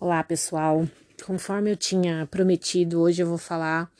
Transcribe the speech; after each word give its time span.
Olá, 0.00 0.22
pessoal. 0.22 0.86
Conforme 1.26 1.72
eu 1.72 1.76
tinha 1.76 2.24
prometido, 2.30 3.00
hoje 3.00 3.20
eu 3.20 3.26
vou 3.26 3.36
falar 3.36 3.90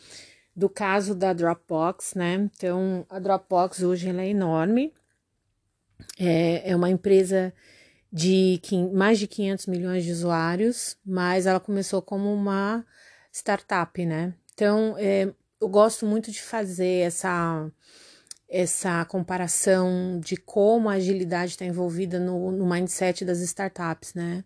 do 0.55 0.69
caso 0.69 1.13
da 1.13 1.33
Dropbox, 1.33 2.15
né? 2.15 2.35
Então, 2.35 3.05
a 3.11 3.19
Dropbox 3.19 3.83
hoje 3.83 4.09
ela 4.09 4.23
é 4.23 4.29
enorme. 4.29 4.95
É, 6.17 6.71
é 6.71 6.77
uma 6.77 6.89
empresa 6.89 7.53
de 8.13 8.61
mais 8.95 9.19
de 9.19 9.27
500 9.27 9.67
milhões 9.67 10.05
de 10.05 10.13
usuários, 10.13 10.97
mas 11.05 11.47
ela 11.47 11.59
começou 11.59 12.01
como 12.01 12.33
uma 12.33 12.87
startup, 13.33 14.07
né? 14.07 14.33
Então, 14.55 14.95
é, 14.99 15.35
eu 15.61 15.69
gosto 15.69 16.07
muito 16.07 16.31
de 16.31 16.41
fazer 16.41 17.07
essa 17.07 17.69
essa 18.49 19.05
comparação 19.05 20.21
de 20.21 20.37
como 20.37 20.89
a 20.89 20.95
agilidade 20.95 21.51
está 21.53 21.65
envolvida 21.65 22.21
no, 22.21 22.53
no 22.53 22.67
mindset 22.71 23.25
das 23.25 23.41
startups, 23.41 24.15
né? 24.15 24.45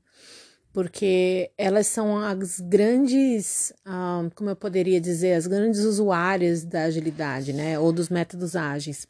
Porque 0.73 1.51
elas 1.59 1.87
são 1.87 2.19
as 2.19 2.59
grandes, 2.59 3.73
ah, 3.85 4.29
como 4.35 4.51
eu 4.51 4.57
poderia 4.57 5.01
dizer, 5.01 5.35
as 5.35 5.47
grandes 5.47 5.81
usuárias 5.81 6.65
da 6.65 6.85
agilidade, 6.85 7.53
né, 7.53 7.79
ou 7.79 7.93
dos 7.93 8.09
métodos 8.09 8.57
ágeis. 8.57 9.07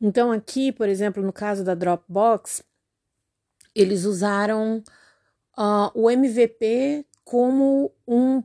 Então, 0.00 0.30
aqui, 0.30 0.70
por 0.70 0.88
exemplo, 0.88 1.22
no 1.22 1.32
caso 1.32 1.64
da 1.64 1.74
Dropbox, 1.74 2.62
eles 3.74 4.04
usaram 4.04 4.82
uh, 5.56 5.90
o 5.94 6.10
MVP 6.10 7.04
como 7.24 7.90
um, 8.06 8.42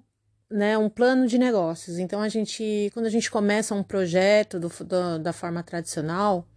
né, 0.50 0.78
um 0.78 0.90
plano 0.90 1.28
de 1.28 1.38
negócios. 1.38 2.00
Então, 2.00 2.22
a 2.22 2.30
gente, 2.30 2.90
quando 2.94 3.06
a 3.06 3.10
gente 3.10 3.30
começa 3.30 3.76
um 3.76 3.84
projeto 3.84 4.60
do, 4.60 4.70
do, 4.70 5.20
da 5.20 5.34
forma 5.34 5.62
tradicional, 5.62 6.48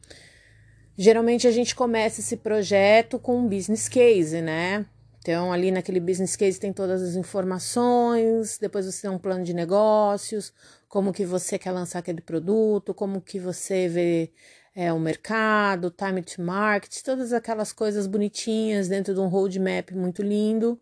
geralmente 0.96 1.46
a 1.46 1.50
gente 1.50 1.74
começa 1.74 2.20
esse 2.20 2.36
projeto 2.36 3.18
com 3.18 3.38
um 3.38 3.48
business 3.48 3.88
case, 3.88 4.40
né? 4.40 4.86
Então, 5.26 5.52
ali 5.52 5.72
naquele 5.72 5.98
business 5.98 6.36
case 6.36 6.60
tem 6.60 6.72
todas 6.72 7.02
as 7.02 7.16
informações, 7.16 8.58
depois 8.58 8.86
você 8.86 9.02
tem 9.02 9.10
um 9.10 9.18
plano 9.18 9.42
de 9.42 9.52
negócios, 9.52 10.54
como 10.88 11.12
que 11.12 11.26
você 11.26 11.58
quer 11.58 11.72
lançar 11.72 11.98
aquele 11.98 12.20
produto, 12.20 12.94
como 12.94 13.20
que 13.20 13.40
você 13.40 13.88
vê 13.88 14.32
é, 14.72 14.92
o 14.92 15.00
mercado, 15.00 15.90
time 15.90 16.22
to 16.22 16.40
market, 16.40 17.02
todas 17.02 17.32
aquelas 17.32 17.72
coisas 17.72 18.06
bonitinhas 18.06 18.86
dentro 18.86 19.14
de 19.14 19.18
um 19.18 19.26
roadmap 19.26 19.90
muito 19.90 20.22
lindo. 20.22 20.80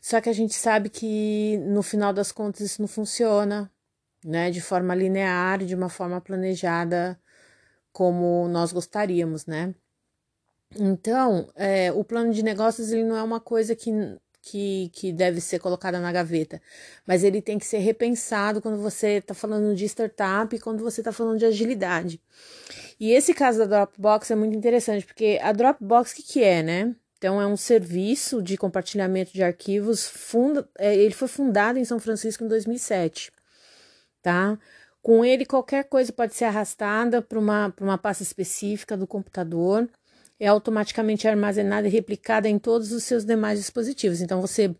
Só 0.00 0.18
que 0.18 0.30
a 0.30 0.32
gente 0.32 0.54
sabe 0.54 0.88
que 0.88 1.58
no 1.58 1.82
final 1.82 2.14
das 2.14 2.32
contas 2.32 2.62
isso 2.62 2.80
não 2.80 2.88
funciona, 2.88 3.70
né, 4.24 4.50
de 4.50 4.62
forma 4.62 4.94
linear, 4.94 5.62
de 5.62 5.74
uma 5.74 5.90
forma 5.90 6.22
planejada 6.22 7.20
como 7.92 8.48
nós 8.48 8.72
gostaríamos, 8.72 9.44
né? 9.44 9.74
Então, 10.76 11.50
é, 11.54 11.90
o 11.92 12.04
plano 12.04 12.32
de 12.32 12.42
negócios 12.42 12.92
ele 12.92 13.04
não 13.04 13.16
é 13.16 13.22
uma 13.22 13.40
coisa 13.40 13.74
que, 13.74 13.90
que, 14.42 14.90
que 14.92 15.12
deve 15.12 15.40
ser 15.40 15.58
colocada 15.58 15.98
na 15.98 16.12
gaveta, 16.12 16.60
mas 17.06 17.24
ele 17.24 17.40
tem 17.40 17.58
que 17.58 17.66
ser 17.66 17.78
repensado 17.78 18.60
quando 18.60 18.78
você 18.78 19.18
está 19.18 19.34
falando 19.34 19.74
de 19.74 19.84
startup 19.86 20.54
e 20.54 20.60
quando 20.60 20.82
você 20.82 21.00
está 21.00 21.12
falando 21.12 21.38
de 21.38 21.46
agilidade. 21.46 22.20
E 23.00 23.12
esse 23.12 23.32
caso 23.32 23.60
da 23.60 23.84
Dropbox 23.84 24.30
é 24.30 24.34
muito 24.34 24.56
interessante, 24.56 25.06
porque 25.06 25.38
a 25.42 25.52
Dropbox, 25.52 26.12
o 26.12 26.16
que, 26.16 26.22
que 26.22 26.42
é, 26.44 26.62
né? 26.62 26.94
Então, 27.16 27.40
é 27.40 27.46
um 27.46 27.56
serviço 27.56 28.42
de 28.42 28.56
compartilhamento 28.56 29.32
de 29.32 29.42
arquivos, 29.42 30.06
funda, 30.06 30.68
é, 30.78 30.94
ele 30.94 31.14
foi 31.14 31.28
fundado 31.28 31.78
em 31.78 31.84
São 31.84 31.98
Francisco 31.98 32.44
em 32.44 32.48
2007, 32.48 33.32
tá? 34.22 34.58
Com 35.02 35.24
ele, 35.24 35.44
qualquer 35.46 35.84
coisa 35.84 36.12
pode 36.12 36.34
ser 36.34 36.44
arrastada 36.44 37.22
para 37.22 37.38
uma, 37.38 37.74
uma 37.80 37.98
pasta 37.98 38.22
específica 38.22 38.96
do 38.96 39.06
computador 39.06 39.88
é 40.38 40.46
automaticamente 40.46 41.26
armazenada 41.26 41.88
e 41.88 41.90
replicada 41.90 42.48
em 42.48 42.58
todos 42.58 42.92
os 42.92 43.04
seus 43.04 43.24
demais 43.24 43.58
dispositivos. 43.58 44.20
Então, 44.20 44.40
você 44.40 44.74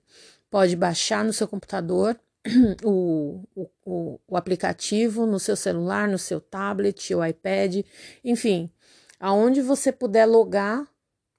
pode 0.50 0.76
baixar 0.76 1.24
no 1.24 1.32
seu 1.32 1.48
computador 1.48 2.18
o, 2.84 3.42
o, 3.84 4.20
o 4.26 4.36
aplicativo, 4.36 5.26
no 5.26 5.38
seu 5.38 5.56
celular, 5.56 6.08
no 6.08 6.18
seu 6.18 6.40
tablet, 6.40 7.14
o 7.14 7.24
iPad, 7.24 7.84
enfim, 8.24 8.70
aonde 9.18 9.60
você 9.60 9.92
puder 9.92 10.26
logar 10.26 10.86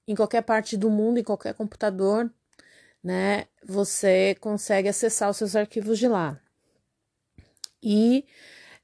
em 0.07 0.15
qualquer 0.15 0.41
parte 0.41 0.75
do 0.75 0.89
mundo, 0.89 1.19
em 1.19 1.23
qualquer 1.23 1.53
computador, 1.53 2.31
né, 3.03 3.45
você 3.63 4.35
consegue 4.39 4.89
acessar 4.89 5.29
os 5.29 5.37
seus 5.37 5.55
arquivos 5.55 5.97
de 5.97 6.07
lá. 6.07 6.39
E 7.81 8.25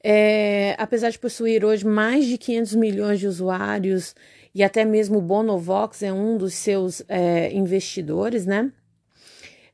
é, 0.04 0.76
apesar 0.78 1.10
de 1.10 1.20
possuir 1.20 1.66
hoje 1.66 1.86
mais 1.86 2.26
de 2.26 2.38
500 2.38 2.76
milhões 2.76 3.20
de 3.20 3.28
usuários 3.28 4.16
e 4.56 4.64
até 4.64 4.86
mesmo 4.86 5.18
o 5.18 5.22
Bonovox 5.22 6.02
é 6.02 6.14
um 6.14 6.38
dos 6.38 6.54
seus 6.54 7.04
é, 7.10 7.52
investidores, 7.52 8.46
né? 8.46 8.72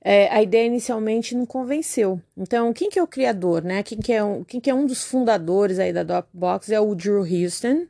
É, 0.04 0.28
a 0.30 0.42
ideia 0.42 0.66
inicialmente 0.66 1.36
não 1.36 1.46
convenceu. 1.46 2.20
Então, 2.36 2.74
quem 2.74 2.90
que 2.90 2.98
é 2.98 3.04
o 3.04 3.08
criador, 3.08 3.64
né? 3.64 3.84
Quem 3.84 4.00
que 4.00 4.12
é 4.12 4.24
um, 4.24 4.44
quem 4.44 4.60
que 4.60 4.72
é 4.72 4.74
um 4.74 4.88
dos 4.88 5.06
fundadores 5.06 5.78
aí 5.78 5.94
da 5.94 6.02
Dropbox 6.02 6.72
é 6.72 6.80
o 6.80 6.96
Drew 6.96 7.22
Houston, 7.22 7.86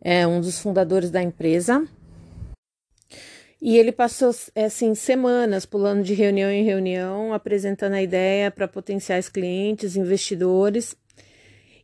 é 0.00 0.24
um 0.24 0.40
dos 0.40 0.60
fundadores 0.60 1.10
da 1.10 1.20
empresa. 1.20 1.84
E 3.60 3.76
ele 3.76 3.90
passou 3.90 4.30
assim 4.54 4.94
semanas 4.94 5.66
pulando 5.66 6.04
de 6.04 6.14
reunião 6.14 6.52
em 6.52 6.62
reunião, 6.62 7.34
apresentando 7.34 7.94
a 7.94 8.02
ideia 8.02 8.48
para 8.48 8.68
potenciais 8.68 9.28
clientes, 9.28 9.96
investidores 9.96 10.96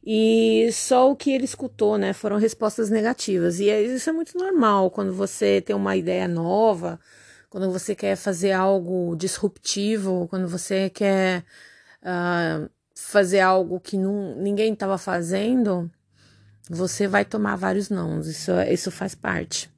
e 0.08 0.70
só 0.72 1.10
o 1.10 1.16
que 1.16 1.32
ele 1.32 1.44
escutou, 1.44 1.98
né, 1.98 2.12
foram 2.12 2.38
respostas 2.38 2.88
negativas. 2.88 3.58
E 3.58 3.68
isso 3.68 4.08
é 4.08 4.12
muito 4.12 4.38
normal 4.38 4.88
quando 4.88 5.12
você 5.12 5.60
tem 5.60 5.74
uma 5.74 5.96
ideia 5.96 6.28
nova, 6.28 7.00
quando 7.50 7.72
você 7.72 7.92
quer 7.92 8.14
fazer 8.14 8.52
algo 8.52 9.16
disruptivo, 9.16 10.28
quando 10.28 10.46
você 10.46 10.88
quer 10.90 11.44
uh, 12.02 12.70
fazer 12.94 13.40
algo 13.40 13.80
que 13.80 13.96
não, 13.98 14.36
ninguém 14.36 14.74
estava 14.74 14.96
fazendo, 14.96 15.90
você 16.70 17.08
vai 17.08 17.24
tomar 17.24 17.56
vários 17.56 17.90
nãos. 17.90 18.28
Isso, 18.28 18.52
isso 18.70 18.92
faz 18.92 19.12
parte. 19.16 19.68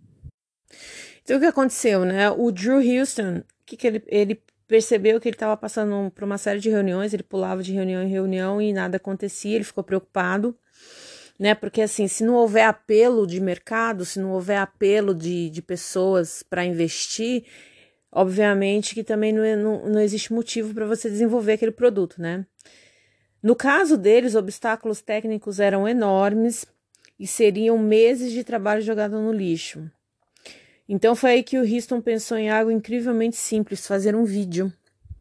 Então, 1.23 1.39
o 1.39 1.41
que 1.41 1.47
aconteceu, 1.47 2.05
né? 2.05 2.31
O 2.31 2.53
Drew 2.53 2.81
Houston, 2.81 3.43
que, 3.65 3.79
que 3.79 3.87
ele, 3.87 4.03
ele 4.07 4.43
percebeu 4.69 5.19
que 5.19 5.27
ele 5.27 5.35
estava 5.35 5.57
passando 5.57 6.11
por 6.11 6.23
uma 6.25 6.37
série 6.37 6.61
de 6.61 6.69
reuniões, 6.69 7.15
ele 7.15 7.23
pulava 7.23 7.63
de 7.63 7.73
reunião 7.73 8.03
em 8.03 8.09
reunião 8.09 8.61
e 8.61 8.73
nada 8.73 8.99
acontecia, 8.99 9.57
ele 9.57 9.65
ficou 9.65 9.83
preocupado, 9.83 10.55
né? 11.39 11.55
Porque 11.55 11.81
assim, 11.81 12.07
se 12.07 12.23
não 12.23 12.35
houver 12.35 12.65
apelo 12.65 13.27
de 13.27 13.41
mercado, 13.41 14.05
se 14.05 14.21
não 14.21 14.31
houver 14.33 14.59
apelo 14.59 15.15
de, 15.15 15.49
de 15.49 15.63
pessoas 15.63 16.43
para 16.43 16.67
investir, 16.67 17.45
obviamente 18.13 18.95
que 18.95 19.03
também 19.03 19.33
não, 19.33 19.43
é, 19.43 19.57
não, 19.57 19.89
não 19.89 20.01
existe 20.01 20.33
motivo 20.33 20.75
para 20.75 20.87
você 20.87 21.09
desenvolver 21.09 21.55
aquele 21.55 21.73
produto, 21.73 22.21
né? 22.21 22.45
No 23.43 23.57
caso 23.57 23.97
deles, 23.97 24.35
obstáculos 24.35 25.01
técnicos 25.01 25.61
eram 25.61 25.89
enormes 25.89 26.67
e 27.19 27.27
seriam 27.27 27.79
meses 27.79 28.33
de 28.33 28.45
trabalho 28.45 28.83
jogado 28.83 29.19
no 29.19 29.33
lixo. 29.33 29.91
Então 30.89 31.15
foi 31.15 31.31
aí 31.33 31.43
que 31.43 31.59
o 31.59 31.63
Houston 31.63 32.01
pensou 32.01 32.39
em 32.39 32.49
algo 32.49 32.71
incrivelmente 32.71 33.37
simples, 33.37 33.87
fazer 33.87 34.17
um 34.17 34.25
vídeo, 34.25 34.73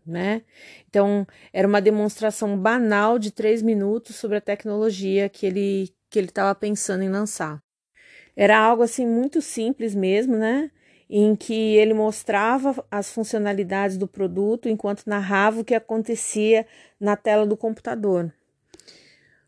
né? 0.06 0.42
Então 0.90 1.28
era 1.52 1.68
uma 1.68 1.82
demonstração 1.82 2.58
banal 2.58 3.20
de 3.20 3.32
três 3.32 3.62
minutos 3.62 4.16
sobre 4.16 4.38
a 4.38 4.42
tecnologia 4.42 5.28
que 5.28 5.46
ele 5.46 5.94
que 6.10 6.18
ele 6.18 6.30
estava 6.30 6.56
pensando 6.56 7.04
em 7.04 7.10
lançar. 7.10 7.62
Era 8.36 8.58
algo 8.58 8.82
assim 8.82 9.06
muito 9.06 9.42
simples 9.42 9.94
mesmo, 9.94 10.38
né? 10.38 10.72
Em 11.10 11.36
que 11.36 11.76
ele 11.76 11.94
mostrava 11.94 12.86
as 12.90 13.12
funcionalidades 13.12 13.98
do 13.98 14.08
produto 14.08 14.70
enquanto 14.70 15.06
narrava 15.06 15.62
o 15.62 15.66
que 15.66 15.76
acontecia 15.76 16.66
na 17.00 17.16
tela 17.18 17.46
do 17.46 17.58
computador. 17.58 18.32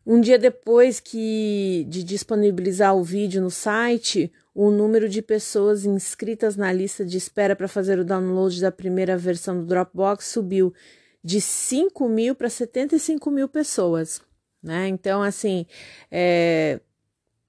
Um 0.06 0.20
dia 0.20 0.38
depois 0.38 0.98
que 0.98 1.86
de 1.88 2.02
disponibilizar 2.02 2.96
o 2.96 3.04
vídeo 3.04 3.40
no 3.40 3.50
site, 3.50 4.32
o 4.54 4.70
número 4.70 5.08
de 5.08 5.22
pessoas 5.22 5.84
inscritas 5.84 6.56
na 6.56 6.72
lista 6.72 7.04
de 7.04 7.16
espera 7.16 7.54
para 7.54 7.68
fazer 7.68 7.98
o 7.98 8.04
download 8.04 8.60
da 8.60 8.72
primeira 8.72 9.16
versão 9.16 9.58
do 9.58 9.66
Dropbox 9.66 10.26
subiu 10.26 10.74
de 11.22 11.40
5 11.40 12.08
mil 12.08 12.34
para 12.34 12.48
75 12.48 13.30
mil 13.30 13.48
pessoas. 13.48 14.20
Né? 14.62 14.88
Então, 14.88 15.22
assim, 15.22 15.66
é... 16.10 16.80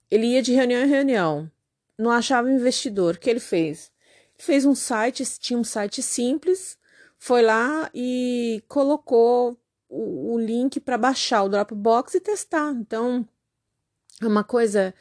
ele 0.10 0.28
ia 0.28 0.42
de 0.42 0.54
reunião 0.54 0.84
em 0.84 0.90
reunião, 0.90 1.52
não 1.98 2.12
achava 2.12 2.52
investidor. 2.52 3.16
O 3.16 3.20
que 3.20 3.30
ele 3.30 3.40
fez? 3.40 3.92
Fez 4.38 4.66
um 4.66 4.76
site, 4.76 5.24
tinha 5.40 5.60
um 5.60 5.64
site 5.64 6.02
simples, 6.02 6.78
foi 7.18 7.42
lá 7.42 7.90
e 7.94 8.64
colocou 8.68 9.58
o, 9.90 10.34
o 10.34 10.40
link 10.40 10.80
para 10.80 10.98
baixar 10.98 11.44
o 11.44 11.50
Dropbox 11.50 12.16
e 12.16 12.20
testar. 12.20 12.72
Então, 12.72 13.28
é 14.22 14.28
uma 14.28 14.44
coisa 14.44 14.94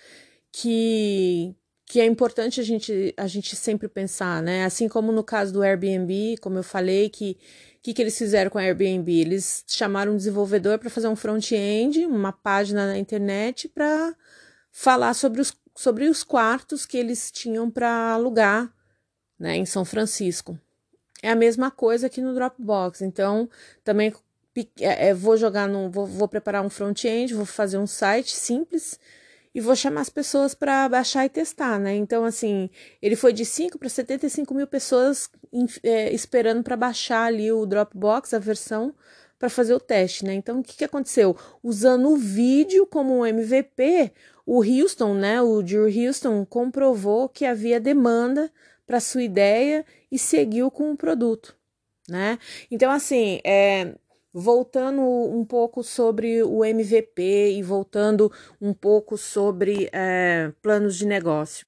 que, 0.52 1.54
que 1.90 2.00
é 2.00 2.06
importante 2.06 2.60
a 2.60 2.62
gente, 2.62 3.12
a 3.16 3.26
gente 3.26 3.56
sempre 3.56 3.88
pensar, 3.88 4.40
né? 4.40 4.64
Assim 4.64 4.88
como 4.88 5.10
no 5.10 5.24
caso 5.24 5.52
do 5.52 5.60
Airbnb, 5.60 6.36
como 6.40 6.56
eu 6.56 6.62
falei, 6.62 7.08
que 7.08 7.36
que, 7.82 7.92
que 7.92 8.00
eles 8.00 8.16
fizeram 8.16 8.48
com 8.48 8.58
o 8.58 8.60
Airbnb? 8.60 9.10
Eles 9.10 9.64
chamaram 9.66 10.12
um 10.12 10.16
desenvolvedor 10.16 10.78
para 10.78 10.88
fazer 10.88 11.08
um 11.08 11.16
front-end, 11.16 12.06
uma 12.06 12.30
página 12.30 12.86
na 12.86 12.96
internet 12.96 13.68
para 13.68 14.14
falar 14.70 15.14
sobre 15.14 15.40
os, 15.40 15.52
sobre 15.74 16.06
os 16.08 16.22
quartos 16.22 16.86
que 16.86 16.96
eles 16.96 17.28
tinham 17.32 17.68
para 17.68 18.12
alugar 18.12 18.72
né, 19.36 19.56
em 19.56 19.66
São 19.66 19.84
Francisco. 19.84 20.56
é 21.20 21.30
a 21.30 21.34
mesma 21.34 21.72
coisa 21.72 22.06
aqui 22.06 22.20
no 22.20 22.34
Dropbox. 22.34 23.00
Então, 23.00 23.50
também 23.82 24.14
é, 24.78 25.08
é, 25.08 25.14
vou 25.14 25.36
jogar 25.36 25.66
no. 25.66 25.90
Vou, 25.90 26.06
vou 26.06 26.28
preparar 26.28 26.64
um 26.64 26.70
front-end, 26.70 27.34
vou 27.34 27.46
fazer 27.46 27.78
um 27.78 27.86
site 27.86 28.36
simples 28.36 28.96
e 29.54 29.60
vou 29.60 29.74
chamar 29.74 30.02
as 30.02 30.08
pessoas 30.08 30.54
para 30.54 30.88
baixar 30.88 31.24
e 31.24 31.28
testar, 31.28 31.78
né? 31.78 31.94
Então, 31.96 32.24
assim, 32.24 32.70
ele 33.02 33.16
foi 33.16 33.32
de 33.32 33.44
5 33.44 33.78
para 33.78 33.88
75 33.88 34.54
mil 34.54 34.66
pessoas 34.66 35.28
é, 35.82 36.12
esperando 36.12 36.62
para 36.62 36.76
baixar 36.76 37.24
ali 37.24 37.50
o 37.50 37.66
Dropbox, 37.66 38.32
a 38.32 38.38
versão, 38.38 38.94
para 39.38 39.48
fazer 39.48 39.74
o 39.74 39.80
teste, 39.80 40.24
né? 40.24 40.34
Então, 40.34 40.60
o 40.60 40.62
que, 40.62 40.76
que 40.76 40.84
aconteceu? 40.84 41.36
Usando 41.62 42.10
o 42.10 42.16
vídeo 42.16 42.86
como 42.86 43.18
um 43.18 43.26
MVP, 43.26 44.12
o 44.46 44.62
Houston, 44.62 45.14
né? 45.14 45.40
O 45.40 45.62
Drew 45.62 45.86
Houston 45.86 46.44
comprovou 46.44 47.28
que 47.28 47.44
havia 47.44 47.80
demanda 47.80 48.52
para 48.86 49.00
sua 49.00 49.22
ideia 49.22 49.84
e 50.10 50.18
seguiu 50.18 50.70
com 50.70 50.92
o 50.92 50.96
produto, 50.96 51.56
né? 52.08 52.38
Então, 52.70 52.90
assim, 52.90 53.40
é, 53.44 53.94
voltando 54.32 55.02
um 55.02 55.44
pouco 55.44 55.82
sobre 55.82 56.42
o 56.42 56.64
MVP 56.64 57.52
e 57.52 57.62
voltando 57.62 58.30
um 58.60 58.72
pouco 58.72 59.16
sobre 59.16 59.88
é, 59.92 60.52
planos 60.62 60.96
de 60.96 61.06
negócio. 61.06 61.66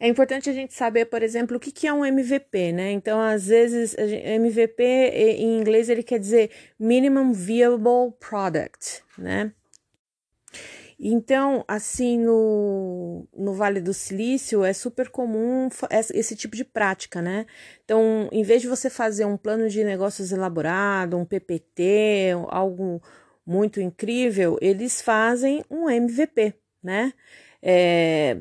É 0.00 0.06
importante 0.06 0.48
a 0.48 0.52
gente 0.52 0.74
saber, 0.74 1.06
por 1.06 1.22
exemplo, 1.22 1.56
o 1.56 1.60
que, 1.60 1.72
que 1.72 1.86
é 1.86 1.92
um 1.92 2.04
MVP, 2.04 2.70
né? 2.70 2.92
Então, 2.92 3.20
às 3.20 3.48
vezes, 3.48 3.96
MVP 3.98 4.82
em 4.84 5.58
inglês 5.58 5.88
ele 5.88 6.04
quer 6.04 6.20
dizer 6.20 6.50
Minimum 6.78 7.32
Viable 7.32 8.12
Product, 8.20 9.02
né? 9.18 9.52
Então, 11.00 11.64
assim, 11.68 12.18
no, 12.18 13.28
no 13.36 13.52
Vale 13.54 13.80
do 13.80 13.94
Silício 13.94 14.64
é 14.64 14.72
super 14.72 15.08
comum 15.10 15.68
esse 15.92 16.34
tipo 16.34 16.56
de 16.56 16.64
prática, 16.64 17.22
né? 17.22 17.46
Então, 17.84 18.28
em 18.32 18.42
vez 18.42 18.62
de 18.62 18.68
você 18.68 18.90
fazer 18.90 19.24
um 19.24 19.36
plano 19.36 19.68
de 19.68 19.84
negócios 19.84 20.32
elaborado, 20.32 21.16
um 21.16 21.24
PPT, 21.24 22.32
algo 22.48 23.00
muito 23.46 23.80
incrível, 23.80 24.58
eles 24.60 25.00
fazem 25.00 25.64
um 25.70 25.88
MVP, 25.88 26.54
né? 26.82 27.12
É, 27.62 28.38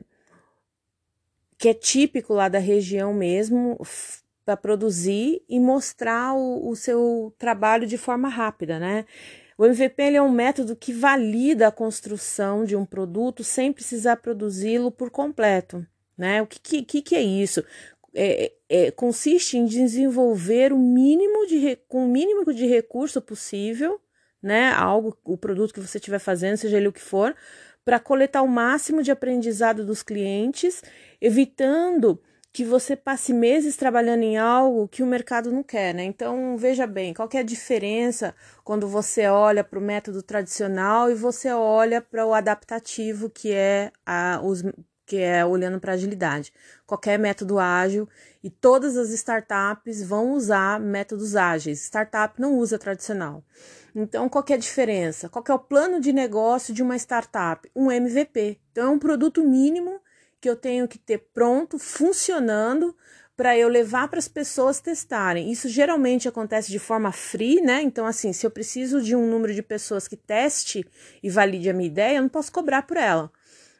que 1.60 1.70
é 1.70 1.74
típico 1.76 2.34
lá 2.34 2.50
da 2.50 2.60
região 2.60 3.14
mesmo, 3.14 3.80
para 4.46 4.58
produzir 4.58 5.44
e 5.48 5.60
mostrar 5.60 6.34
o, 6.34 6.70
o 6.70 6.76
seu 6.76 7.34
trabalho 7.38 7.86
de 7.86 7.98
forma 7.98 8.30
rápida, 8.30 8.80
né? 8.80 9.06
O 9.58 9.66
MVP 9.66 10.16
é 10.16 10.22
um 10.22 10.32
método 10.32 10.76
que 10.76 10.94
valida 10.94 11.68
a 11.68 11.72
construção 11.72 12.64
de 12.64 12.76
um 12.76 12.86
produto 12.86 13.44
sem 13.44 13.74
precisar 13.74 14.18
produzi-lo 14.18 14.92
por 14.92 15.10
completo. 15.10 15.86
Né? 16.16 16.42
O 16.42 16.48
que, 16.48 16.84
que, 16.84 17.02
que 17.02 17.16
é 17.16 17.22
isso? 17.22 17.64
É, 18.14 18.52
é, 18.70 18.92
consiste 18.92 19.58
em 19.58 19.66
desenvolver 19.66 20.72
o 20.72 20.78
mínimo 20.78 21.48
de 21.48 21.76
com 21.88 22.06
o 22.06 22.08
mínimo 22.08 22.54
de 22.54 22.66
recurso 22.66 23.22
possível, 23.22 24.00
né? 24.42 24.72
Algo, 24.72 25.16
o 25.24 25.38
produto 25.38 25.74
que 25.74 25.80
você 25.80 25.98
estiver 25.98 26.20
fazendo, 26.20 26.58
seja 26.58 26.78
ele 26.78 26.88
o 26.88 26.94
que 26.94 27.02
for, 27.02 27.36
para 27.86 28.00
coletar 28.00 28.42
o 28.42 28.48
máximo 28.48 29.04
de 29.04 29.12
aprendizado 29.12 29.86
dos 29.86 30.02
clientes, 30.02 30.84
evitando 31.22 32.20
que 32.58 32.66
você 32.66 32.96
passe 32.96 33.34
meses 33.34 33.78
trabalhando 33.78 34.24
em 34.24 34.36
algo 34.36 34.88
que 34.88 35.04
o 35.04 35.06
mercado 35.06 35.52
não 35.52 35.62
quer, 35.62 35.94
né? 35.94 36.04
Então, 36.04 36.58
veja 36.58 36.88
bem, 36.88 37.14
qual 37.14 37.30
é 37.32 37.38
a 37.38 37.44
diferença 37.44 38.34
quando 38.64 38.88
você 38.88 39.28
olha 39.28 39.64
para 39.64 39.78
o 39.78 39.82
método 39.82 40.24
tradicional 40.24 41.12
e 41.12 41.14
você 41.14 41.52
olha 41.52 42.02
para 42.02 42.26
o 42.26 42.34
adaptativo, 42.34 43.30
que 43.30 43.54
é 43.54 43.92
a, 44.04 44.42
os, 44.44 44.64
que 45.06 45.18
é 45.18 45.46
olhando 45.46 45.80
para 45.80 45.94
agilidade. 45.94 46.52
Qualquer 46.84 47.20
método 47.20 47.60
ágil 47.60 48.10
e 48.44 48.50
todas 48.50 48.98
as 48.98 49.12
startups 49.12 50.02
vão 50.02 50.32
usar 50.32 50.80
métodos 50.80 51.36
ágeis. 51.36 51.84
Startup 51.84 52.42
não 52.42 52.58
usa 52.58 52.80
tradicional. 52.80 53.44
Então, 53.94 54.28
qual 54.28 54.44
é 54.50 54.54
a 54.54 54.58
diferença? 54.58 55.30
Qual 55.30 55.46
é 55.48 55.54
o 55.54 55.60
plano 55.60 56.00
de 56.00 56.12
negócio 56.12 56.74
de 56.74 56.82
uma 56.82 56.96
startup? 56.96 57.70
Um 57.76 57.92
MVP. 57.92 58.60
Então, 58.72 58.88
é 58.88 58.90
um 58.90 58.98
produto 58.98 59.44
mínimo 59.44 60.02
que 60.40 60.50
eu 60.50 60.56
tenho 60.56 60.88
que 60.88 60.98
ter 60.98 61.30
pronto, 61.34 61.80
funcionando, 61.80 62.96
para 63.38 63.56
eu 63.56 63.70
levar 63.70 64.08
para 64.08 64.18
as 64.18 64.28
pessoas 64.28 64.80
testarem. 64.80 65.52
Isso 65.52 65.70
geralmente 65.70 66.28
acontece 66.28 66.72
de 66.72 66.80
forma 66.80 67.12
free, 67.12 67.62
né? 67.62 67.84
Então, 67.84 68.08
assim, 68.08 68.34
se 68.34 68.46
eu 68.46 68.50
preciso 68.50 69.00
de 69.00 69.16
um 69.16 69.30
número 69.30 69.54
de 69.54 69.62
pessoas 69.62 70.08
que 70.08 70.18
teste 70.18 70.84
e 71.22 71.30
valide 71.30 71.70
a 71.70 71.74
minha 71.74 71.88
ideia, 71.88 72.18
eu 72.18 72.24
não 72.24 72.30
posso 72.30 72.52
cobrar 72.52 72.82
por 72.82 72.98
ela. 72.98 73.32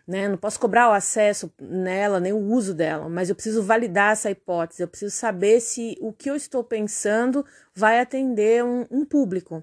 Né? 0.08 0.30
Não 0.30 0.38
posso 0.38 0.60
cobrar 0.60 0.90
o 0.90 0.94
acesso 0.94 1.52
nela, 1.60 2.20
nem 2.20 2.32
o 2.32 2.38
uso 2.38 2.74
dela, 2.74 3.10
mas 3.10 3.30
eu 3.30 3.36
preciso 3.36 3.62
validar 3.62 4.14
essa 4.14 4.32
hipótese, 4.32 4.82
eu 4.82 4.88
preciso 4.88 5.14
saber 5.14 5.60
se 5.60 5.98
o 6.00 6.14
que 6.14 6.30
eu 6.30 6.36
estou 6.36 6.64
pensando 6.64 7.44
vai 7.76 8.00
atender 8.00 8.64
um, 8.64 8.86
um 8.90 9.04
público 9.04 9.62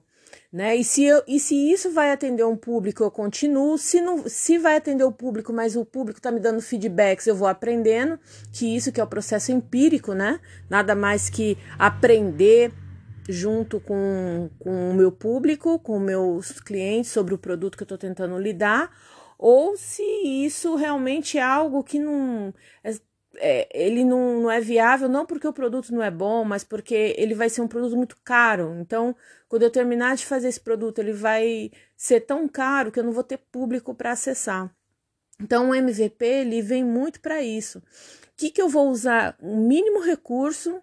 né? 0.55 0.77
E 0.77 0.85
se, 0.85 1.03
eu, 1.03 1.21
e 1.27 1.41
se 1.41 1.57
isso 1.73 1.91
vai 1.91 2.13
atender 2.13 2.45
um 2.45 2.57
público, 2.57 3.03
eu 3.03 3.11
continuo. 3.11 3.77
Se, 3.77 4.01
não, 4.01 4.29
se 4.29 4.57
vai 4.57 4.77
atender 4.77 5.03
o 5.03 5.11
público, 5.11 5.53
mas 5.53 5.75
o 5.75 5.85
público 5.85 6.21
está 6.21 6.31
me 6.31 6.39
dando 6.39 6.63
feedbacks, 6.63 7.27
eu 7.27 7.35
vou 7.35 7.49
aprendendo, 7.49 8.21
que 8.53 8.77
isso 8.77 8.93
que 8.93 9.01
é 9.01 9.05
o 9.05 9.09
processo 9.09 9.51
empírico, 9.51 10.15
né? 10.15 10.39
Nada 10.71 10.95
mais 10.95 11.29
que 11.29 11.59
aprender 11.77 12.73
junto 13.29 13.81
com, 13.81 14.49
com 14.61 14.91
o 14.93 14.95
meu 14.95 15.11
público, 15.11 15.77
com 15.81 15.99
meus 15.99 16.61
clientes 16.61 17.11
sobre 17.11 17.35
o 17.35 17.39
produto 17.39 17.77
que 17.77 17.83
eu 17.83 17.87
estou 17.87 17.99
tentando 17.99 18.39
lidar, 18.39 18.93
ou 19.37 19.77
se 19.77 20.05
isso 20.05 20.77
realmente 20.77 21.37
é 21.37 21.43
algo 21.43 21.83
que 21.83 21.99
não. 21.99 22.55
É, 23.37 23.69
ele 23.73 24.05
não, 24.05 24.43
não 24.43 24.51
é 24.51 24.61
viável, 24.61 25.09
não 25.09 25.27
porque 25.27 25.47
o 25.47 25.53
produto 25.53 25.93
não 25.93 26.03
é 26.03 26.11
bom, 26.11 26.45
mas 26.45 26.65
porque 26.65 27.15
ele 27.17 27.35
vai 27.35 27.49
ser 27.49 27.61
um 27.61 27.69
produto 27.69 27.97
muito 27.97 28.17
caro. 28.23 28.77
Então, 28.81 29.15
quando 29.49 29.63
eu 29.63 29.71
terminar 29.71 30.17
de 30.17 30.27
fazer 30.27 30.49
esse 30.49 30.61
produto, 30.61 30.99
ele 30.99 31.13
vai 31.13 31.71
ser 31.97 32.21
tão 32.21 32.49
caro 32.49 32.93
que 32.93 32.99
eu 32.99 33.05
não 33.05 33.13
vou 33.13 33.25
ter 33.25 33.39
público 33.39 33.95
para 33.95 34.13
acessar. 34.13 34.75
Então, 35.41 35.71
o 35.71 35.75
MVP 35.75 36.25
ele 36.25 36.63
vem 36.63 36.85
muito 36.85 37.21
para 37.21 37.43
isso. 37.43 37.79
O 37.79 37.83
que, 38.37 38.51
que 38.51 38.63
eu 38.63 38.69
vou 38.69 38.89
usar? 38.89 39.37
O 39.41 39.57
mínimo 39.57 40.01
recurso 40.01 40.83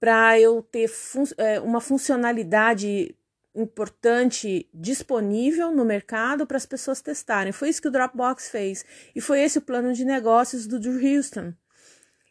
para 0.00 0.38
eu 0.38 0.62
ter 0.62 0.88
fun 0.88 1.24
é, 1.36 1.60
uma 1.60 1.80
funcionalidade 1.80 3.14
importante 3.60 4.68
disponível 4.72 5.72
no 5.72 5.84
mercado 5.84 6.46
para 6.46 6.56
as 6.56 6.66
pessoas 6.66 7.00
testarem. 7.00 7.52
Foi 7.52 7.68
isso 7.68 7.82
que 7.82 7.88
o 7.88 7.90
Dropbox 7.90 8.48
fez 8.48 8.84
e 9.14 9.20
foi 9.20 9.40
esse 9.40 9.58
o 9.58 9.62
plano 9.62 9.92
de 9.92 10.04
negócios 10.04 10.66
do 10.66 10.78
Drew 10.78 10.94
Houston. 10.94 11.52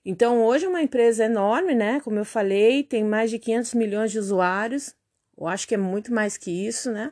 Então, 0.06 0.42
hoje 0.46 0.66
é 0.66 0.70
uma 0.70 0.82
empresa 0.82 1.26
enorme, 1.26 1.76
né? 1.76 2.00
Como 2.00 2.18
eu 2.18 2.24
falei, 2.24 2.82
tem 2.82 3.04
mais 3.04 3.30
de 3.30 3.38
500 3.38 3.74
milhões 3.74 4.12
de 4.12 4.20
usuários. 4.20 4.96
Eu 5.38 5.48
acho 5.48 5.68
que 5.68 5.76
é 5.76 5.78
muito 5.78 6.14
mais 6.14 6.38
que 6.38 6.50
isso, 6.50 6.92
né? 6.92 7.12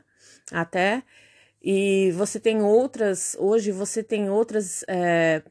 Até. 0.50 1.02
E 1.62 2.10
você 2.12 2.40
tem 2.40 2.62
outras, 2.62 3.36
hoje 3.38 3.70
você 3.70 4.02
tem 4.02 4.30
outras 4.30 4.82
é, 4.88 5.42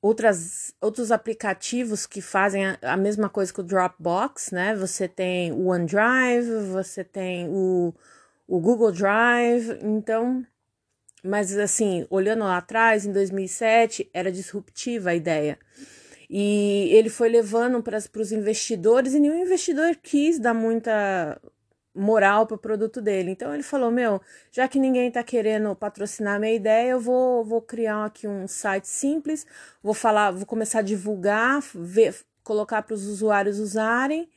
outras, 0.00 0.74
outros 0.80 1.10
aplicativos 1.10 2.06
que 2.06 2.20
fazem 2.20 2.66
a, 2.66 2.78
a, 2.82 2.96
mesma 2.96 3.28
coisa 3.28 3.52
que 3.52 3.60
o 3.60 3.64
Dropbox, 3.64 4.50
né? 4.50 4.74
Você 4.76 5.08
tem 5.08 5.52
o 5.52 5.66
OneDrive, 5.66 6.66
você 6.72 7.04
tem 7.04 7.48
o, 7.48 7.94
o 8.46 8.60
Google 8.60 8.92
Drive, 8.92 9.78
então, 9.82 10.44
mas 11.22 11.56
assim, 11.56 12.06
olhando 12.10 12.44
lá 12.44 12.58
atrás, 12.58 13.04
em 13.04 13.12
2007, 13.12 14.08
era 14.12 14.30
disruptiva 14.30 15.10
a 15.10 15.14
ideia. 15.14 15.58
E 16.30 16.90
ele 16.92 17.08
foi 17.08 17.28
levando 17.28 17.82
para 17.82 17.96
os 17.96 18.32
investidores 18.32 19.14
e 19.14 19.20
nenhum 19.20 19.40
investidor 19.40 19.96
quis 19.96 20.38
dar 20.38 20.52
muita 20.52 21.40
moral 21.98 22.46
para 22.46 22.54
o 22.54 22.58
produto 22.58 23.00
dele. 23.00 23.30
Então 23.30 23.52
ele 23.52 23.62
falou: 23.62 23.90
Meu, 23.90 24.20
já 24.50 24.68
que 24.68 24.78
ninguém 24.78 25.08
está 25.08 25.22
querendo 25.22 25.74
patrocinar 25.74 26.36
a 26.36 26.38
minha 26.38 26.54
ideia, 26.54 26.90
eu 26.90 27.00
vou, 27.00 27.44
vou 27.44 27.60
criar 27.60 28.06
aqui 28.06 28.26
um 28.26 28.46
site 28.46 28.86
simples, 28.86 29.46
vou 29.82 29.94
falar, 29.94 30.30
vou 30.30 30.46
começar 30.46 30.78
a 30.80 30.82
divulgar, 30.82 31.60
ver, 31.74 32.14
colocar 32.42 32.82
para 32.82 32.94
os 32.94 33.06
usuários 33.06 33.58
usarem. 33.58 34.28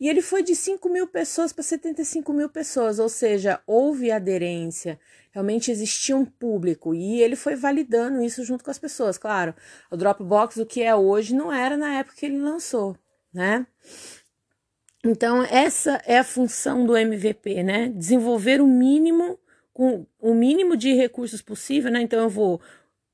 E 0.00 0.08
ele 0.08 0.22
foi 0.22 0.42
de 0.42 0.56
5 0.56 0.88
mil 0.88 1.06
pessoas 1.06 1.52
para 1.52 1.62
75 1.62 2.32
mil 2.32 2.48
pessoas, 2.48 2.98
ou 2.98 3.08
seja, 3.08 3.60
houve 3.66 4.10
aderência, 4.10 4.98
realmente 5.30 5.70
existia 5.70 6.16
um 6.16 6.24
público 6.24 6.94
e 6.94 7.20
ele 7.20 7.36
foi 7.36 7.54
validando 7.54 8.22
isso 8.22 8.42
junto 8.42 8.64
com 8.64 8.70
as 8.70 8.78
pessoas. 8.78 9.18
Claro, 9.18 9.54
o 9.90 9.98
Dropbox, 9.98 10.56
o 10.56 10.64
que 10.64 10.82
é 10.82 10.96
hoje, 10.96 11.34
não 11.34 11.52
era 11.52 11.76
na 11.76 11.98
época 11.98 12.16
que 12.16 12.24
ele 12.24 12.38
lançou, 12.38 12.96
né? 13.30 13.66
Então, 15.04 15.42
essa 15.44 16.00
é 16.04 16.18
a 16.18 16.24
função 16.24 16.84
do 16.84 16.96
MVP, 16.96 17.62
né? 17.62 17.88
Desenvolver 17.88 18.60
o 18.60 18.66
mínimo, 18.66 19.38
com 19.72 20.06
o 20.18 20.34
mínimo 20.34 20.76
de 20.76 20.92
recursos 20.92 21.40
possível, 21.40 21.90
né? 21.90 22.02
Então, 22.02 22.20
eu 22.20 22.28
vou 22.28 22.60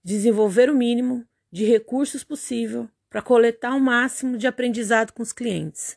desenvolver 0.03 0.69
o 0.69 0.75
mínimo 0.75 1.25
de 1.51 1.65
recursos 1.65 2.25
possível 2.25 2.89
para 3.09 3.23
coletar 3.23 3.75
o 3.75 3.81
máximo 3.81 4.37
de 4.37 4.47
aprendizado 4.47 5.13
com 5.13 5.23
os 5.23 5.33
clientes. 5.33 5.97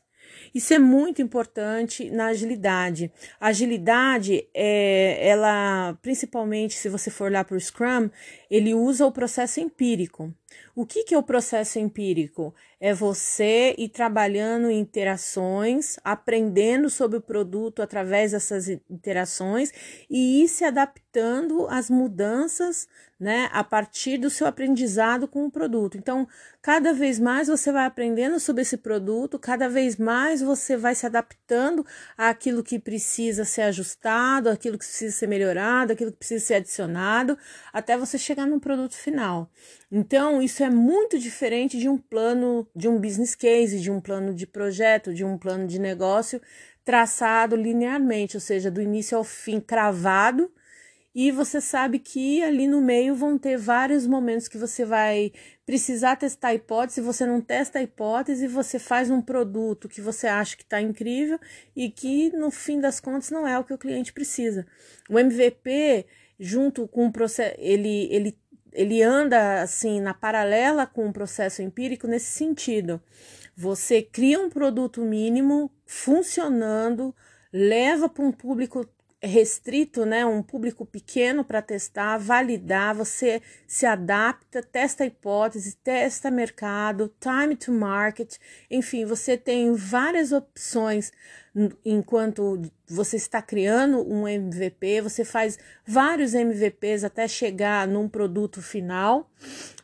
Isso 0.54 0.74
é 0.74 0.80
muito 0.80 1.22
importante 1.22 2.10
na 2.12 2.28
agilidade. 2.28 3.12
A 3.40 3.48
agilidade, 3.48 4.48
é, 4.54 5.28
ela, 5.28 5.98
principalmente 6.02 6.76
se 6.76 6.88
você 6.88 7.10
for 7.10 7.32
lá 7.32 7.44
para 7.44 7.58
o 7.58 7.60
Scrum, 7.60 8.10
ele 8.50 8.74
usa 8.74 9.06
o 9.06 9.12
processo 9.12 9.60
empírico. 9.60 10.34
O 10.76 10.86
que, 10.86 11.04
que 11.04 11.14
é 11.14 11.18
o 11.18 11.24
processo 11.24 11.80
empírico? 11.80 12.54
É 12.80 12.94
você 12.94 13.76
ir 13.78 13.90
trabalhando 13.90 14.70
em 14.70 14.80
interações, 14.80 15.98
aprendendo 16.04 16.90
sobre 16.90 17.18
o 17.18 17.22
produto 17.22 17.82
através 17.82 18.32
dessas 18.32 18.70
interações 18.70 19.72
e 20.10 20.44
ir 20.44 20.48
se 20.48 20.64
adaptando 20.64 21.68
às 21.70 21.90
mudanças, 21.90 22.88
né, 23.20 23.50
a 23.52 23.64
partir 23.66 24.18
do 24.18 24.30
seu 24.30 24.48
aprendizado 24.48 25.28
com 25.28 25.46
o 25.46 25.52
produto. 25.52 25.98
Então, 25.98 26.26
cada 26.62 26.94
vez 26.94 27.20
mais 27.20 27.50
você 27.50 27.70
vai 27.70 27.86
aprendendo 27.86 28.40
sobre 28.40 28.62
esse 28.62 28.78
produto, 28.78 29.38
cada 29.38 29.68
vez 29.68 29.98
mais 29.98 30.42
você 30.42 30.78
vai 30.78 30.96
se 30.96 31.06
adaptando 31.06 31.86
àquilo 32.18 32.64
que 32.64 32.80
precisa 32.80 33.44
ser 33.44 33.64
ajustado, 33.64 34.50
aquilo 34.50 34.78
que 34.78 34.86
precisa 34.86 35.14
ser 35.14 35.28
melhorado, 35.28 35.92
aquilo 35.92 36.12
que 36.14 36.20
precisa 36.20 36.46
ser 36.46 36.54
adicionado, 36.56 37.38
até 37.74 37.98
você 37.98 38.18
chegar 38.18 38.46
no 38.46 38.60
produto 38.60 38.96
final. 38.96 39.52
Então, 39.92 40.39
isso 40.42 40.64
é 40.64 40.70
muito 40.70 41.18
diferente 41.18 41.78
de 41.78 41.88
um 41.90 41.98
plano, 41.98 42.68
de 42.76 42.88
um 42.88 43.00
business 43.00 43.36
case, 43.36 43.80
de 43.80 43.92
um 43.92 44.00
plano 44.00 44.34
de 44.34 44.46
projeto, 44.48 45.14
de 45.14 45.24
um 45.24 45.38
plano 45.38 45.68
de 45.68 45.80
negócio 45.80 46.42
traçado 46.84 47.56
linearmente, 47.56 48.38
ou 48.38 48.42
seja, 48.42 48.72
do 48.72 48.82
início 48.82 49.18
ao 49.18 49.24
fim 49.24 49.60
cravado 49.60 50.52
e 51.14 51.32
você 51.32 51.60
sabe 51.60 51.98
que 51.98 52.42
ali 52.44 52.68
no 52.68 52.82
meio 52.82 53.16
vão 53.16 53.38
ter 53.38 53.58
vários 53.58 54.06
momentos 54.06 54.48
que 54.48 54.58
você 54.58 54.86
vai 54.86 55.32
precisar 55.66 56.16
testar 56.16 56.50
a 56.50 56.54
hipótese, 56.54 57.02
você 57.02 57.26
não 57.26 57.42
testa 57.42 57.80
a 57.80 57.84
hipótese, 57.84 58.48
você 58.48 58.78
faz 58.78 59.10
um 59.10 59.22
produto 59.22 59.90
que 59.90 60.02
você 60.02 60.28
acha 60.28 60.56
que 60.56 60.64
está 60.64 60.80
incrível 60.80 61.40
e 61.76 61.90
que 61.90 62.30
no 62.32 62.52
fim 62.52 62.80
das 62.80 63.00
contas 63.00 63.32
não 63.32 63.48
é 63.48 63.58
o 63.58 63.64
que 63.64 63.74
o 63.74 63.78
cliente 63.78 64.14
precisa. 64.14 64.68
O 65.10 65.18
MVP, 65.18 66.06
junto 66.40 66.88
com 66.88 67.08
o 67.08 67.12
processo, 67.12 67.56
ele, 67.58 68.08
ele, 68.12 68.38
ele 68.74 69.02
anda 69.02 69.62
assim 69.62 70.00
na 70.00 70.14
paralela 70.14 70.86
com 70.86 71.08
o 71.08 71.14
processo 71.14 71.62
empírico 71.62 72.08
nesse 72.08 72.32
sentido. 72.32 73.02
Você 73.56 74.02
cria 74.02 74.40
um 74.40 74.50
produto 74.50 75.02
mínimo 75.02 75.72
funcionando, 75.86 77.14
leva 77.52 78.08
para 78.08 78.24
um 78.24 78.32
público 78.32 78.88
restrito, 79.22 80.06
né, 80.06 80.26
um 80.26 80.42
público 80.42 80.86
pequeno 80.86 81.44
para 81.44 81.62
testar, 81.62 82.18
validar, 82.18 82.96
você 82.96 83.42
se 83.68 83.86
adapta, 83.86 84.64
testa 84.64 85.06
hipótese, 85.06 85.76
testa 85.76 86.32
mercado, 86.32 87.14
time 87.20 87.56
to 87.56 87.72
market, 87.72 88.38
enfim, 88.72 89.04
você 89.04 89.36
tem 89.36 89.74
várias 89.74 90.32
opções 90.32 91.12
enquanto 91.84 92.62
você 92.88 93.18
está 93.18 93.42
criando 93.42 94.02
um 94.08 94.28
MVP, 94.28 95.02
você 95.02 95.26
faz 95.26 95.58
vários 95.86 96.34
MVPs 96.34 97.04
até 97.04 97.28
chegar 97.28 97.88
num 97.88 98.08
produto 98.08 98.62
final. 98.62 99.30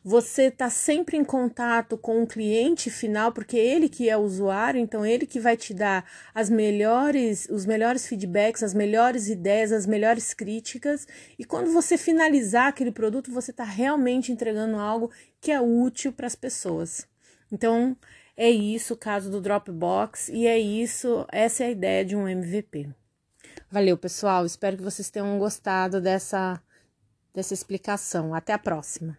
Você 0.04 0.44
está 0.44 0.70
sempre 0.70 1.18
em 1.18 1.24
contato 1.24 1.98
com 1.98 2.22
o 2.22 2.28
cliente 2.28 2.90
final, 2.90 3.32
porque 3.32 3.58
ele 3.58 3.90
que 3.90 4.10
é 4.10 4.16
o 4.16 4.22
usuário, 4.22 4.80
então 4.80 5.06
ele 5.06 5.26
que 5.26 5.40
vai 5.40 5.58
te 5.58 5.74
dar 5.74 6.06
as 6.34 6.50
melhores, 6.50 7.48
os 7.50 7.66
melhores 7.66 8.08
feedbacks, 8.08 8.64
as 8.64 8.74
melhores 8.74 9.28
ideias, 9.28 9.72
as 9.72 9.86
melhores 9.86 10.34
críticas. 10.34 11.08
E 11.38 11.44
quando 11.44 11.72
você 11.72 11.98
finalizar 11.98 12.68
aquele 12.68 12.92
produto, 12.92 13.32
você 13.32 13.52
está 13.52 13.64
realmente 13.64 14.32
entregando 14.32 14.78
algo 14.78 15.12
que 15.42 15.52
é 15.52 15.60
útil 15.60 16.14
para 16.14 16.28
as 16.28 16.36
pessoas. 16.36 17.08
Então, 17.52 17.96
é 18.38 18.50
isso 18.50 18.94
o 18.94 18.98
caso 18.98 19.30
do 19.30 19.40
Dropbox 19.42 20.30
e 20.30 20.46
é 20.46 20.58
isso, 20.58 21.26
essa 21.32 21.64
é 21.64 21.68
a 21.68 21.72
ideia 21.72 22.06
de 22.06 22.16
um 22.16 22.28
MVP. 22.28 22.90
Valeu, 23.72 23.98
pessoal. 23.98 24.46
Espero 24.46 24.78
que 24.78 24.84
vocês 24.84 25.10
tenham 25.10 25.38
gostado 25.40 26.00
dessa 26.02 26.62
dessa 27.34 27.54
explicação. 27.54 28.34
Até 28.34 28.54
a 28.54 28.60
próxima. 28.60 29.18